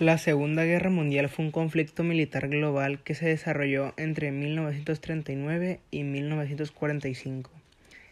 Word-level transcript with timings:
La 0.00 0.18
Segunda 0.18 0.64
Guerra 0.64 0.90
Mundial 0.90 1.28
fue 1.28 1.44
un 1.44 1.52
conflicto 1.52 2.02
militar 2.02 2.48
global 2.48 2.98
que 3.04 3.14
se 3.14 3.28
desarrolló 3.28 3.94
entre 3.96 4.32
1939 4.32 5.78
y 5.92 6.02
1945. 6.02 7.48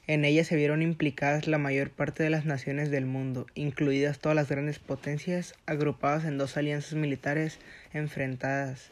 En 0.06 0.24
ella 0.24 0.45
se 0.45 0.54
vieron 0.54 0.80
implicadas 0.80 1.48
la 1.48 1.58
mayor 1.58 1.90
parte 1.90 2.22
de 2.22 2.30
las 2.30 2.45
naciones 2.45 2.92
del 2.92 3.06
mundo, 3.06 3.46
incluidas 3.56 4.21
todas 4.21 4.37
las 4.37 4.49
grandes 4.49 4.78
potencias, 4.78 5.56
agrupadas 5.67 6.24
en 6.24 6.38
dos 6.38 6.56
alianzas 6.56 6.95
militares 6.95 7.58
enfrentadas, 7.92 8.90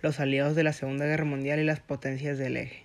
los 0.00 0.20
aliados 0.20 0.54
de 0.54 0.62
la 0.62 0.72
Segunda 0.72 1.06
Guerra 1.06 1.24
Mundial 1.24 1.58
y 1.58 1.64
las 1.64 1.80
potencias 1.80 2.38
del 2.38 2.56
eje. 2.56 2.84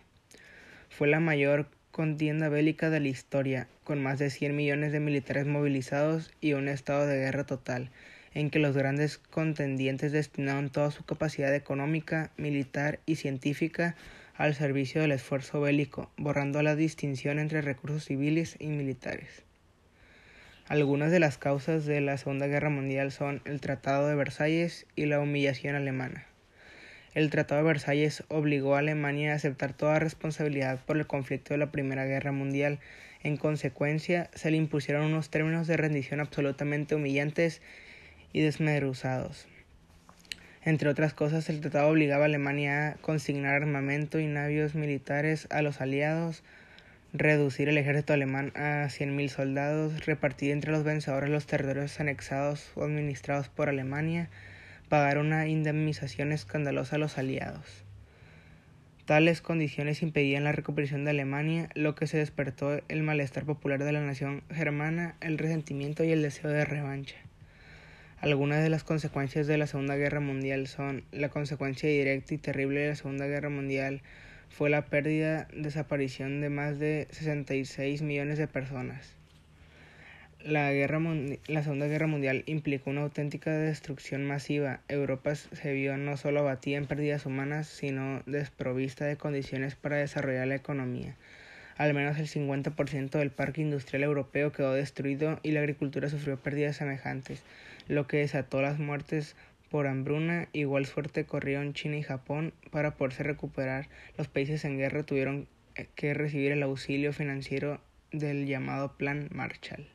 Fue 0.90 1.08
la 1.08 1.20
mayor 1.20 1.68
contienda 1.92 2.50
bélica 2.50 2.90
de 2.90 3.02
la 3.02 3.08
historia, 3.08 3.68
con 3.84 4.02
más 4.02 4.18
de 4.18 4.32
100 4.32 4.56
millones 4.56 4.92
de 4.92 5.00
militares 5.00 5.46
movilizados 5.46 6.32
y 6.42 6.54
un 6.54 6.70
estado 6.70 7.06
de 7.06 7.18
guerra 7.18 7.44
total, 7.44 7.92
en 8.34 8.50
que 8.50 8.60
los 8.60 8.76
grandes 8.76 9.18
contendientes 9.18 10.12
destinaron 10.12 10.70
toda 10.70 10.92
su 10.92 11.06
capacidad 11.06 11.54
económica, 11.54 12.32
militar 12.38 13.00
y 13.06 13.16
científica 13.16 13.96
al 14.36 14.56
servicio 14.56 15.02
del 15.02 15.12
esfuerzo 15.12 15.62
bélico, 15.62 16.10
borrando 16.18 16.62
la 16.64 16.76
distinción 16.76 17.40
entre 17.40 17.62
recursos 17.62 18.06
civiles 18.06 18.56
y 18.60 18.68
militares. 18.68 19.44
Algunas 20.68 21.12
de 21.12 21.20
las 21.20 21.38
causas 21.38 21.86
de 21.86 22.02
la 22.02 22.18
Segunda 22.18 22.48
Guerra 22.48 22.70
Mundial 22.70 23.12
son 23.12 23.42
el 23.46 23.60
Tratado 23.60 24.08
de 24.08 24.16
Versalles 24.16 24.88
y 24.96 25.06
la 25.06 25.20
humillación 25.20 25.76
alemana. 25.76 26.26
El 27.14 27.30
Tratado 27.30 27.62
de 27.62 27.68
Versalles 27.68 28.24
obligó 28.30 28.76
a 28.76 28.80
Alemania 28.80 29.34
a 29.34 29.36
aceptar 29.36 29.74
toda 29.74 30.00
responsabilidad 30.00 30.80
por 30.84 30.98
el 30.98 31.06
conflicto 31.06 31.54
de 31.54 31.60
la 31.60 31.72
Primera 31.72 32.06
Guerra 32.06 32.32
Mundial. 32.32 32.80
En 33.22 33.38
consecuencia, 33.38 34.32
se 34.34 34.50
le 34.50 34.58
impusieron 34.58 35.06
unos 35.06 35.30
términos 35.30 35.68
de 35.68 35.78
rendición 35.78 36.22
absolutamente 36.22 36.96
humillantes 36.96 37.62
y 38.34 38.42
desmeruzados. 38.42 39.48
Entre 40.66 40.90
otras 40.90 41.14
cosas, 41.14 41.50
el 41.50 41.62
tratado 41.62 41.90
obligaba 41.90 42.24
a 42.24 42.26
Alemania 42.26 42.90
a 42.90 42.94
consignar 42.96 43.54
armamento 43.54 44.20
y 44.20 44.28
navíos 44.28 44.76
militares 44.76 45.48
a 45.52 45.62
los 45.62 45.82
aliados, 45.82 46.44
reducir 47.14 47.70
el 47.70 47.78
ejército 47.78 48.14
alemán 48.14 48.52
a 48.56 48.90
100.000 48.90 49.28
soldados, 49.30 50.06
repartir 50.06 50.52
entre 50.52 50.72
los 50.72 50.84
vencedores 50.84 51.30
los 51.30 51.46
territorios 51.46 52.00
anexados 52.00 52.72
o 52.76 52.84
administrados 52.84 53.50
por 53.50 53.70
Alemania, 53.70 54.30
pagar 54.90 55.18
una 55.18 55.48
indemnización 55.48 56.32
escandalosa 56.32 56.96
a 56.96 57.00
los 57.00 57.18
aliados. 57.18 57.84
Tales 59.06 59.42
condiciones 59.42 60.02
impedían 60.02 60.46
la 60.46 60.54
recuperación 60.54 61.04
de 61.04 61.12
Alemania, 61.12 61.68
lo 61.76 61.94
que 61.94 62.08
se 62.08 62.18
despertó 62.18 62.80
el 62.88 63.04
malestar 63.04 63.44
popular 63.44 63.84
de 63.84 63.92
la 63.92 64.00
nación 64.00 64.44
germana, 64.50 65.16
el 65.20 65.38
resentimiento 65.38 66.06
y 66.06 66.14
el 66.14 66.22
deseo 66.22 66.50
de 66.52 66.64
revancha. 66.64 67.18
Algunas 68.24 68.64
de 68.64 68.70
las 68.70 68.86
consecuencias 68.86 69.48
de 69.48 69.58
la 69.58 69.68
Segunda 69.68 69.98
Guerra 69.98 70.22
Mundial 70.22 70.68
son 70.68 71.04
la 71.12 71.28
consecuencia 71.28 71.90
directa 71.90 72.34
y 72.34 72.38
terrible 72.38 72.80
de 72.80 72.88
la 72.88 72.96
Segunda 72.96 73.28
Guerra 73.28 73.50
Mundial 73.50 74.02
fue 74.48 74.70
la 74.70 74.86
pérdida, 74.86 75.50
desaparición 75.54 76.40
de 76.40 76.50
más 76.50 76.80
de 76.80 77.10
66 77.12 78.02
millones 78.02 78.38
de 78.38 78.48
personas. 78.48 79.18
La, 80.42 80.72
guerra 80.72 81.02
la 81.48 81.64
Segunda 81.64 81.88
Guerra 81.88 82.08
Mundial 82.08 82.44
implicó 82.46 82.92
una 82.92 83.02
auténtica 83.02 83.52
destrucción 83.52 84.24
masiva. 84.24 84.80
Europa 84.88 85.36
se 85.36 85.74
vio 85.74 85.98
no 85.98 86.16
solo 86.16 86.40
abatida 86.40 86.78
en 86.78 86.86
pérdidas 86.86 87.26
humanas, 87.26 87.68
sino 87.68 88.24
desprovista 88.26 89.04
de 89.04 89.18
condiciones 89.18 89.76
para 89.76 89.98
desarrollar 89.98 90.48
la 90.48 90.56
economía. 90.56 91.18
Al 91.78 91.94
menos 91.94 92.18
el 92.18 92.28
50% 92.28 93.10
del 93.18 93.32
parque 93.32 93.62
industrial 93.62 94.04
europeo 94.04 94.52
quedó 94.52 94.74
destruido 94.74 95.40
y 95.44 95.52
la 95.52 95.62
agricultura 95.62 96.10
sufrió 96.10 96.38
pérdidas 96.38 96.78
semejantes, 96.78 97.44
lo 97.88 98.08
que 98.08 98.18
desató 98.18 98.62
las 98.62 98.80
muertes 98.80 99.36
por 99.70 99.88
hambruna. 99.88 100.48
Igual 100.54 100.86
suerte 100.86 101.26
corrieron 101.26 101.74
China 101.74 101.98
y 101.98 102.04
Japón 102.04 102.54
para 102.72 102.96
poderse 102.96 103.24
recuperar. 103.24 103.90
Los 104.18 104.28
países 104.28 104.66
en 104.66 104.78
guerra 104.78 105.04
tuvieron 105.04 105.48
que 105.96 106.14
recibir 106.14 106.52
el 106.52 106.64
auxilio 106.64 107.14
financiero 107.14 107.82
del 108.12 108.46
llamado 108.46 108.96
Plan 108.98 109.30
Marshall. 109.32 109.88